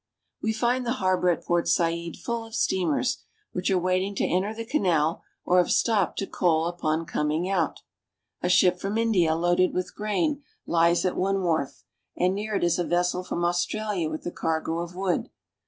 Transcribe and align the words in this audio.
We 0.41 0.51
find 0.51 0.83
the 0.83 0.93
harbor 0.97 1.29
at 1.29 1.45
Port 1.45 1.67
Said 1.67 2.17
full 2.17 2.43
of 2.43 2.55
steamers, 2.55 3.21
which 3.51 3.69
are 3.69 3.77
waiting 3.77 4.15
to 4.15 4.23
enter 4.25 4.51
the 4.51 4.65
canal 4.65 5.21
or 5.45 5.59
have 5.59 5.69
stopped 5.71 6.17
to 6.17 6.25
coal 6.25 6.65
upon 6.65 7.05
coming 7.05 7.47
out. 7.47 7.81
A 8.41 8.49
ship 8.49 8.79
from 8.79 8.97
India, 8.97 9.35
loaded 9.35 9.75
with 9.75 9.93
grain, 9.93 10.41
lies 10.65 11.05
at 11.05 11.15
one 11.15 11.43
wharf, 11.43 11.83
and 12.17 12.33
near 12.33 12.55
it 12.55 12.63
is 12.63 12.79
a 12.79 12.83
vessel 12.83 13.23
from 13.23 13.45
Australia 13.45 14.09
with 14.09 14.25
a 14.25 14.31
cargo 14.31 14.79
of 14.79 14.95
wool. 14.95 15.27